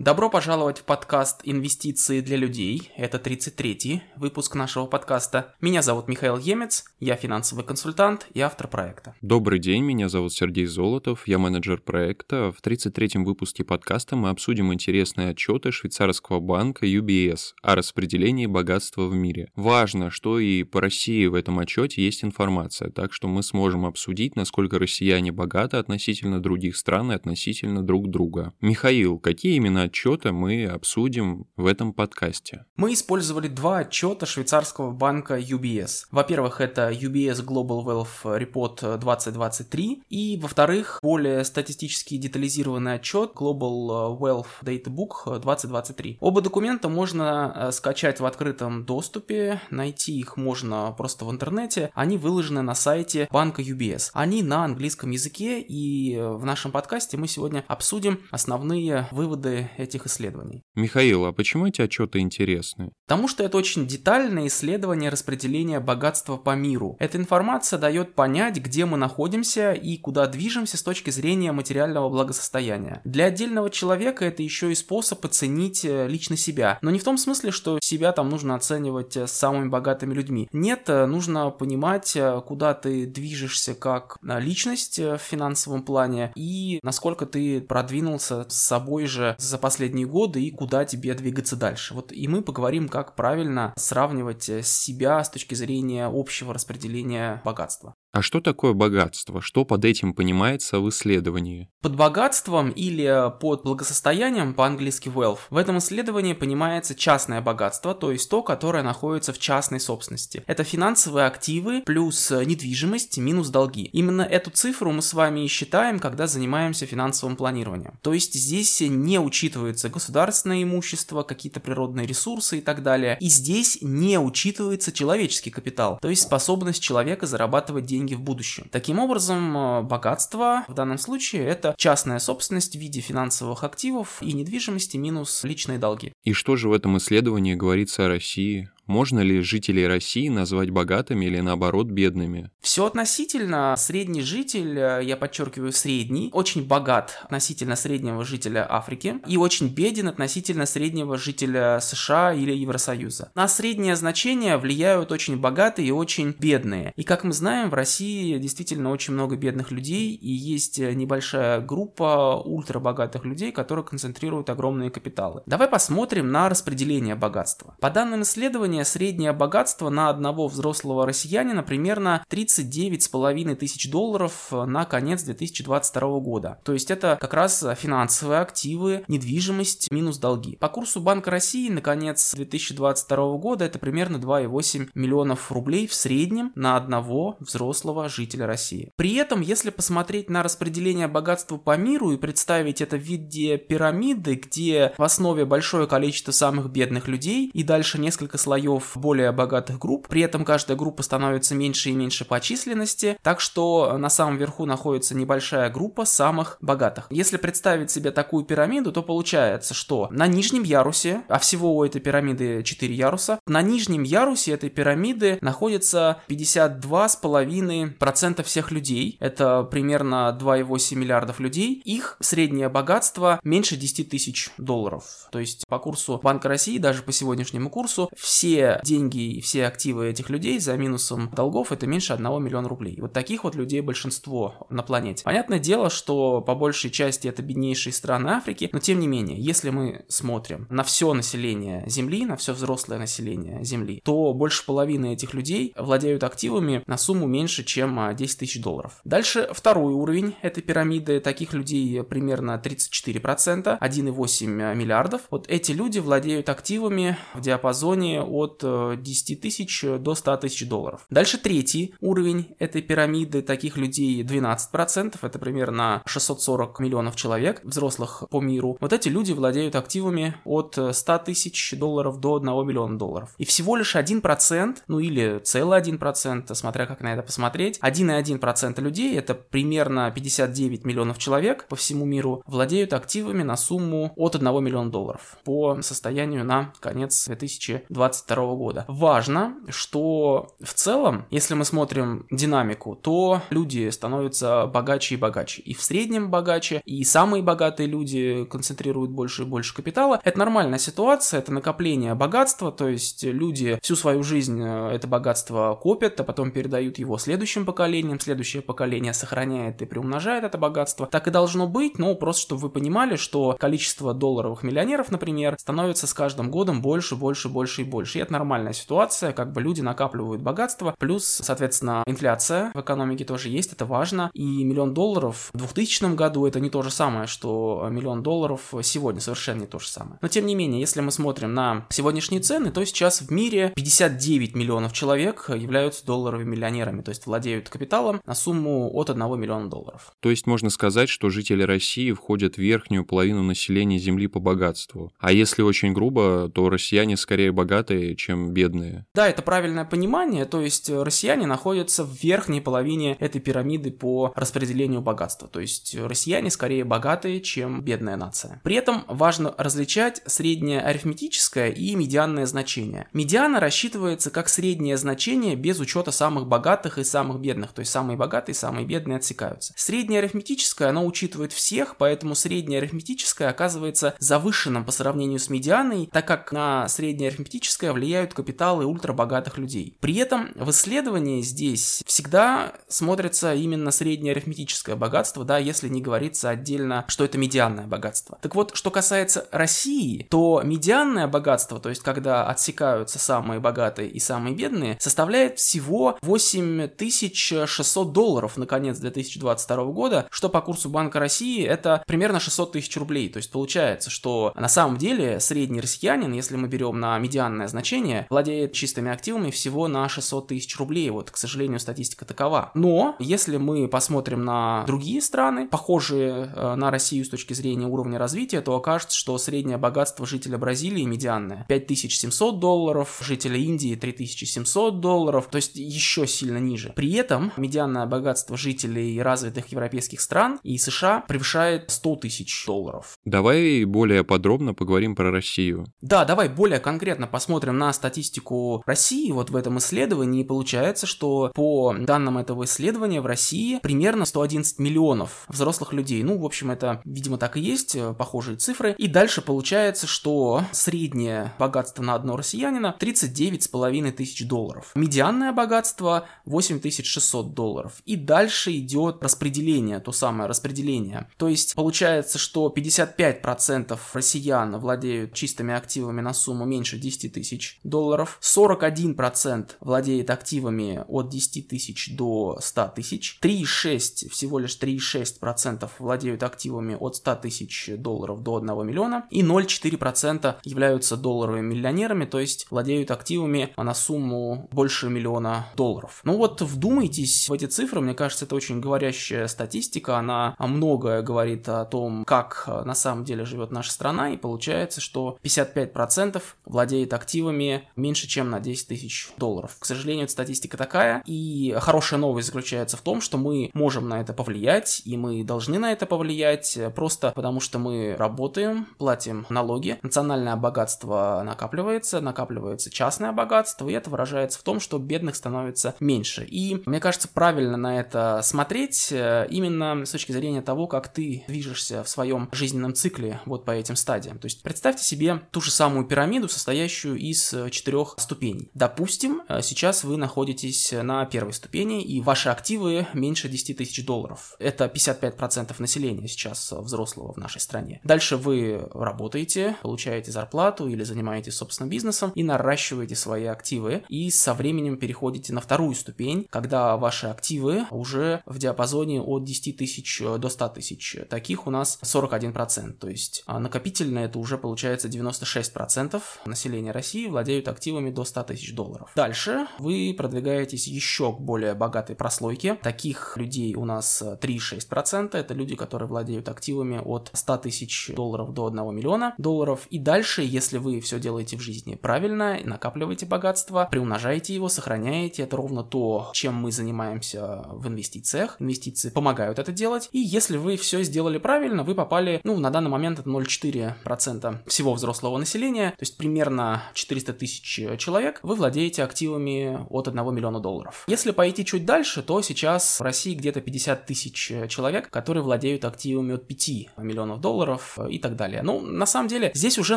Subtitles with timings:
[0.00, 2.90] Добро пожаловать в подкаст «Инвестиции для людей».
[2.96, 5.54] Это 33-й выпуск нашего подкаста.
[5.60, 9.14] Меня зовут Михаил Емец, я финансовый консультант и автор проекта.
[9.20, 12.50] Добрый день, меня зовут Сергей Золотов, я менеджер проекта.
[12.50, 19.12] В 33-м выпуске подкаста мы обсудим интересные отчеты швейцарского банка UBS о распределении богатства в
[19.12, 19.50] мире.
[19.54, 24.34] Важно, что и по России в этом отчете есть информация, так что мы сможем обсудить,
[24.34, 28.54] насколько россияне богаты относительно других стран и относительно друг друга.
[28.62, 32.64] Михаил, какие именно отчета мы обсудим в этом подкасте.
[32.76, 36.06] Мы использовали два отчета швейцарского банка UBS.
[36.12, 44.62] Во-первых, это UBS Global Wealth Report 2023, и, во-вторых, более статистически детализированный отчет Global Wealth
[44.62, 46.18] Data Book 2023.
[46.20, 51.90] Оба документа можно э, скачать в открытом доступе, найти их можно просто в интернете.
[51.94, 54.10] Они выложены на сайте банка UBS.
[54.12, 60.62] Они на английском языке, и в нашем подкасте мы сегодня обсудим основные выводы этих исследований.
[60.74, 62.92] Михаил, а почему эти отчеты интересны?
[63.06, 66.96] Потому что это очень детальное исследование распределения богатства по миру.
[66.98, 73.00] Эта информация дает понять, где мы находимся и куда движемся с точки зрения материального благосостояния.
[73.04, 76.78] Для отдельного человека это еще и способ оценить э, лично себя.
[76.82, 80.48] Но не в том смысле, что себя там нужно оценивать э, с самыми богатыми людьми.
[80.52, 87.60] Нет, э, нужно понимать, куда ты движешься как личность в финансовом плане и насколько ты
[87.60, 89.69] продвинулся с собой же за последние
[90.04, 91.94] годы и куда тебе двигаться дальше.
[91.94, 97.94] Вот и мы поговорим, как правильно сравнивать э, себя с точки зрения общего распределения богатства.
[98.12, 99.40] А что такое богатство?
[99.40, 101.68] Что под этим понимается в исследовании?
[101.80, 108.28] Под богатством или под благосостоянием, по-английски wealth, в этом исследовании понимается частное богатство, то есть
[108.28, 110.42] то, которое находится в частной собственности.
[110.48, 113.84] Это финансовые активы плюс недвижимость минус долги.
[113.84, 117.96] Именно эту цифру мы с вами и считаем, когда занимаемся финансовым планированием.
[118.02, 123.18] То есть здесь не учитывается государственное имущество, какие-то природные ресурсы и так далее.
[123.20, 128.66] И здесь не учитывается человеческий капитал, то есть способность человека зарабатывать деньги деньги в будущем.
[128.70, 134.32] Таким образом, э, богатство в данном случае это частная собственность в виде финансовых активов и
[134.32, 136.12] недвижимости минус личные долги.
[136.24, 138.70] И что же в этом исследовании говорится о России?
[138.90, 142.50] Можно ли жителей России назвать богатыми или наоборот бедными?
[142.60, 143.76] Все относительно.
[143.78, 150.08] Средний житель, э, я подчеркиваю средний, очень богат относительно среднего жителя Африки и очень беден
[150.08, 153.30] относительно среднего жителя США или Евросоюза.
[153.36, 156.92] На среднее значение влияют очень богатые и очень бедные.
[156.96, 162.42] И как мы знаем, в России действительно очень много бедных людей и есть небольшая группа
[162.44, 165.44] ультрабогатых людей, которые концентрируют огромные капиталы.
[165.46, 167.76] Давай посмотрим на распределение богатства.
[167.78, 175.22] По данным исследования, среднее богатство на одного взрослого россиянина примерно 39,5 тысяч долларов на конец
[175.22, 176.58] 2022 года.
[176.64, 180.56] То есть это как раз финансовые активы, недвижимость минус долги.
[180.56, 186.52] По курсу Банка России на конец 2022 года это примерно 2,8 миллионов рублей в среднем
[186.54, 188.92] на одного взрослого жителя России.
[188.96, 194.34] При этом, если посмотреть на распределение богатства по миру и представить это в виде пирамиды,
[194.34, 199.78] где в основе большое количество самых бедных людей и дальше несколько слоев слоев более богатых
[199.78, 204.36] групп, при этом каждая группа становится меньше и меньше по численности, так что на самом
[204.36, 207.06] верху находится небольшая группа самых богатых.
[207.10, 212.00] Если представить себе такую пирамиду, то получается, что на нижнем ярусе, а всего у этой
[212.00, 220.94] пирамиды 4 яруса, на нижнем ярусе этой пирамиды находится 52,5% всех людей, это примерно 2,8
[220.96, 225.28] миллиардов людей, их среднее богатство меньше 10 тысяч долларов.
[225.32, 230.08] То есть по курсу Банка России, даже по сегодняшнему курсу, все деньги и все активы
[230.08, 232.96] этих людей за минусом долгов это меньше 1 миллиона рублей.
[233.00, 235.24] Вот таких вот людей большинство на планете.
[235.24, 239.70] Понятное дело, что по большей части это беднейшие страны Африки, но тем не менее, если
[239.70, 245.34] мы смотрим на все население Земли, на все взрослое население Земли, то больше половины этих
[245.34, 249.00] людей владеют активами на сумму меньше, чем 10 а, тысяч долларов.
[249.04, 255.22] Дальше второй уровень этой пирамиды, таких людей примерно 34%, 1,8 миллиардов.
[255.30, 258.64] Вот эти люди владеют активами в диапазоне от от
[259.02, 261.06] 10 э, тысяч до 100 тысяч долларов.
[261.10, 268.40] Дальше третий уровень этой пирамиды, таких людей 12%, это примерно 640 миллионов человек, взрослых по
[268.40, 268.76] миру.
[268.80, 273.34] Вот эти люди владеют активами от 100 тысяч долларов до 1 миллиона долларов.
[273.38, 279.16] И всего лишь 1%, ну или целый 1%, смотря как на это посмотреть, 1,1% людей,
[279.16, 284.90] это примерно 59 миллионов человек по всему миру, владеют активами на сумму от 1 миллиона
[284.90, 288.84] долларов по состоянию на конец 2023 2022 года.
[288.88, 295.62] Важно, что в целом, если мы смотрим динамику, то люди становятся богаче и богаче.
[295.62, 300.20] И в среднем богаче, и самые богатые люди концентрируют больше и больше капитала.
[300.24, 305.78] Это нормальная ситуация, это накопление богатства, то есть люди всю свою жизнь э, это богатство
[305.80, 311.06] копят, а потом передают его следующим поколениям, следующее поколение сохраняет и приумножает это богатство.
[311.06, 316.06] Так и должно быть, но просто чтобы вы понимали, что количество долларовых миллионеров, например, становится
[316.06, 318.19] с каждым годом больше, больше, больше и больше.
[318.20, 323.72] Это нормальная ситуация, как бы люди накапливают богатство, плюс, соответственно, инфляция в экономике тоже есть,
[323.72, 324.30] это важно.
[324.34, 329.20] И миллион долларов в 2000 году это не то же самое, что миллион долларов сегодня,
[329.20, 330.18] совершенно не то же самое.
[330.20, 334.54] Но тем не менее, если мы смотрим на сегодняшние цены, то сейчас в мире 59
[334.54, 340.12] миллионов человек являются долларовыми миллионерами, то есть владеют капиталом на сумму от 1 миллиона долларов.
[340.20, 345.12] То есть можно сказать, что жители России входят в верхнюю половину населения Земли по богатству.
[345.18, 349.06] А если очень грубо, то россияне скорее богатые, чем бедные.
[349.14, 355.00] Да, это правильное понимание, то есть россияне находятся в верхней половине этой пирамиды по распределению
[355.00, 358.60] богатства, то есть россияне скорее богатые, чем бедная нация.
[358.64, 363.08] При этом важно различать среднее арифметическое и медианное значение.
[363.12, 368.16] Медиана рассчитывается как среднее значение без учета самых богатых и самых бедных, то есть самые
[368.16, 369.72] богатые и самые бедные отсекаются.
[369.76, 376.26] Среднее арифметическое, оно учитывает всех, поэтому среднее арифметическое оказывается завышенным по сравнению с медианой, так
[376.26, 379.94] как на среднее арифметическое влияют капиталы ультрабогатых людей.
[380.00, 386.48] При этом в исследовании здесь всегда смотрится именно среднее арифметическое богатство, да, если не говорится
[386.48, 388.38] отдельно, что это медианное богатство.
[388.40, 394.18] Так вот, что касается России, то медианное богатство, то есть когда отсекаются самые богатые и
[394.18, 401.62] самые бедные, составляет всего 8600 долларов на конец 2022 года, что по курсу Банка России
[401.62, 403.28] это примерно 600 тысяч рублей.
[403.28, 407.89] То есть получается, что на самом деле средний россиянин, если мы берем на медианное значение,
[408.30, 411.10] владеет чистыми активами всего на 600 тысяч рублей.
[411.10, 412.70] Вот, к сожалению, статистика такова.
[412.74, 418.18] Но если мы посмотрим на другие страны, похожие э, на Россию с точки зрения уровня
[418.18, 425.48] развития, то окажется, что среднее богатство жителя Бразилии медианное 5700 долларов, жителя Индии 3700 долларов,
[425.50, 426.92] то есть еще сильно ниже.
[426.94, 433.18] При этом медианное богатство жителей развитых европейских стран и США превышает 100 тысяч долларов.
[433.24, 435.86] Давай более подробно поговорим про Россию.
[436.00, 440.44] Да, давай более конкретно посмотрим на статистику России вот в этом исследовании.
[440.44, 446.22] Получается, что по данным этого исследования в России примерно 111 миллионов взрослых людей.
[446.22, 448.94] Ну, в общем, это, видимо, так и есть, э, похожие цифры.
[448.98, 454.92] И дальше получается, что среднее богатство на одного россиянина 39,5 тысяч долларов.
[454.94, 458.02] Медианное богатство 8600 долларов.
[458.04, 461.28] И дальше идет распределение, то самое распределение.
[461.38, 468.38] То есть получается, что 55% россиян владеют чистыми активами на сумму меньше 10 тысяч долларов,
[468.42, 476.96] 41% владеет активами от 10 тысяч до 100 тысяч, 3,6, всего лишь 3,6% владеют активами
[476.98, 483.10] от 100 тысяч долларов до 1 миллиона, и 0,4% являются долларовыми миллионерами, то есть владеют
[483.10, 486.20] активами на сумму больше миллиона долларов.
[486.24, 491.68] Ну вот вдумайтесь в эти цифры, мне кажется, это очень говорящая статистика, она многое говорит
[491.68, 497.59] о том, как на самом деле живет наша страна, и получается, что 55% владеет активами
[497.96, 499.76] меньше, чем на 10 тысяч долларов.
[499.78, 504.20] К сожалению, эта статистика такая, и хорошая новость заключается в том, что мы можем на
[504.20, 509.98] это повлиять, и мы должны на это повлиять, просто потому что мы работаем, платим налоги,
[510.02, 516.44] национальное богатство накапливается, накапливается частное богатство, и это выражается в том, что бедных становится меньше.
[516.44, 521.44] И мне кажется, правильно на это смотреть э, именно с точки зрения того, как ты
[521.48, 524.38] движешься в своем жизненном цикле вот по этим стадиям.
[524.38, 528.70] То есть представьте себе ту же самую пирамиду, состоящую из э, четырех ступеней.
[528.74, 534.54] Допустим, э, сейчас вы находитесь на первой ступени, и ваши активы меньше 10 тысяч долларов.
[534.58, 538.00] Это 55% населения сейчас взрослого в нашей стране.
[538.04, 544.54] Дальше вы работаете, получаете зарплату или занимаетесь собственным бизнесом и наращиваете свои активы, и со
[544.54, 550.48] временем переходите на вторую ступень, когда ваши активы уже в диапазоне от 10 тысяч до
[550.48, 551.16] 100 тысяч.
[551.28, 557.68] Таких у нас 41%, то есть а, накопительно это уже получается 96% населения России владеют
[557.68, 559.10] активами до 100 тысяч долларов.
[559.16, 562.76] Дальше вы продвигаетесь еще к более богатой прослойке.
[562.82, 565.36] Таких людей у нас 3,6%.
[565.36, 569.86] Это люди, которые владеют активами от 100 тысяч долларов до 1 миллиона долларов.
[569.90, 575.56] И дальше, если вы все делаете в жизни правильно, накапливаете богатство, приумножаете его, сохраняете, это
[575.56, 578.56] ровно то, чем мы занимаемся в инвестициях.
[578.58, 580.08] Инвестиции помогают это делать.
[580.12, 584.94] И если вы все сделали правильно, вы попали, ну, на данный момент это 0,4% всего
[584.94, 590.60] взрослого населения, то есть примерно 4,5 400 тысяч человек, вы владеете активами от 1 миллиона
[590.60, 591.04] долларов.
[591.06, 596.34] Если пойти чуть дальше, то сейчас в России где-то 50 тысяч человек, которые владеют активами
[596.34, 598.62] от 5 миллионов долларов и так далее.
[598.62, 599.96] Ну, на самом деле, здесь уже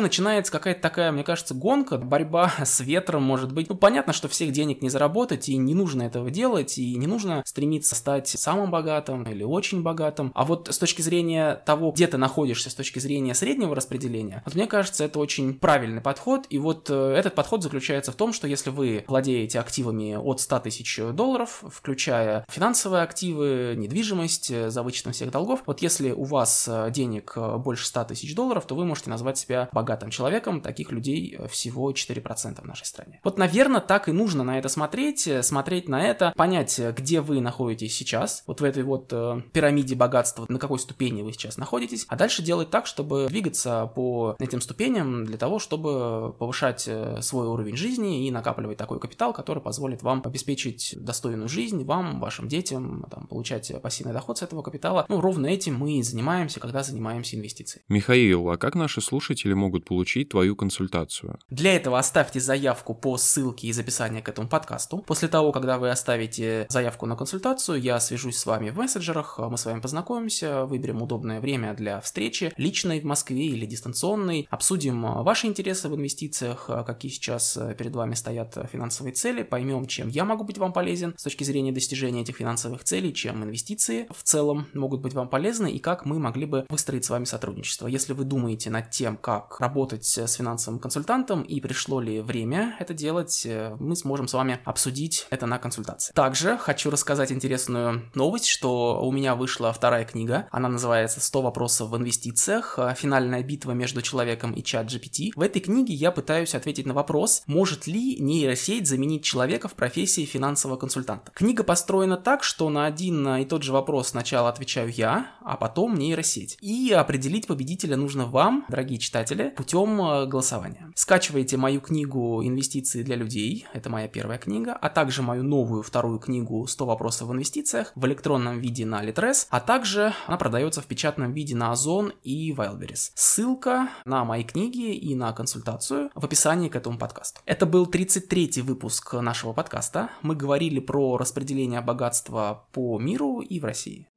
[0.00, 3.68] начинается какая-то такая, мне кажется, гонка, борьба с ветром, может быть.
[3.68, 7.42] Ну, понятно, что всех денег не заработать, и не нужно этого делать, и не нужно
[7.46, 10.32] стремиться стать самым богатым или очень богатым.
[10.34, 14.54] А вот с точки зрения того, где ты находишься, с точки зрения среднего распределения, вот
[14.54, 16.46] мне кажется, это очень правильный подход.
[16.50, 20.60] И вот э, этот подход заключается в том, что если вы владеете активами от 100
[20.60, 26.68] тысяч долларов, включая финансовые активы, недвижимость, э, за вычетом всех долгов, вот если у вас
[26.68, 30.60] э, денег больше 100 тысяч долларов, то вы можете назвать себя богатым человеком.
[30.60, 33.20] Таких людей всего 4% в нашей стране.
[33.24, 37.94] Вот, наверное, так и нужно на это смотреть, смотреть на это, понять, где вы находитесь
[37.94, 42.16] сейчас, вот в этой вот э, пирамиде богатства, на какой ступени вы сейчас находитесь, а
[42.16, 47.76] дальше делать так, чтобы двигаться по этим ступеням для того, чтобы повышать э, свой уровень
[47.76, 53.26] жизни и накапливать такой капитал, который позволит вам обеспечить достойную жизнь, вам, вашим детям, там,
[53.26, 55.06] получать пассивный доход с этого капитала.
[55.08, 57.84] Ну, ровно этим мы и занимаемся, когда занимаемся инвестициями.
[57.88, 61.38] Михаил, а как наши слушатели могут получить твою консультацию?
[61.48, 64.98] Для этого оставьте заявку по ссылке из описания к этому подкасту.
[64.98, 69.58] После того, когда вы оставите заявку на консультацию, я свяжусь с вами в мессенджерах, мы
[69.58, 75.46] с вами познакомимся, выберем удобное время для встречи, личной в Москве или дистанционной, обсудим ваши
[75.46, 80.58] интересы в инвестициях, какие сейчас перед вами стоят финансовые цели, поймем, чем я могу быть
[80.58, 85.14] вам полезен с точки зрения достижения этих финансовых целей, чем инвестиции в целом могут быть
[85.14, 87.86] вам полезны и как мы могли бы выстроить с вами сотрудничество.
[87.86, 92.94] Если вы думаете над тем, как работать с финансовым консультантом и пришло ли время это
[92.94, 93.46] делать,
[93.78, 96.12] мы сможем с вами обсудить это на консультации.
[96.14, 100.48] Также хочу рассказать интересную новость, что у меня вышла вторая книга.
[100.50, 102.78] Она называется «100 вопросов в инвестициях.
[102.96, 105.32] Финальная битва между человеком и чат GPT».
[105.34, 110.24] В этой книге я пытаюсь ответить на вопрос, может ли нейросеть заменить человека в профессии
[110.24, 111.32] финансового консультанта.
[111.34, 115.94] Книга построена так, что на один и тот же вопрос сначала отвечаю я, а потом
[115.94, 116.56] нейросеть.
[116.60, 120.92] И определить победителя нужно вам, дорогие читатели, путем э, голосования.
[120.94, 126.18] Скачивайте мою книгу «Инвестиции для людей», это моя первая книга, а также мою новую вторую
[126.18, 130.86] книгу «100 вопросов в инвестициях» в электронном виде на Litres, а также она продается в
[130.86, 133.12] печатном виде на Озон и Wildberries.
[133.14, 137.40] Ссылка на мои книги и на консультацию в описании к этому подкасту.
[137.46, 140.10] Это был 33-й выпуск нашего подкаста.
[140.22, 144.08] Мы говорили про распределение богатства по миру и в России.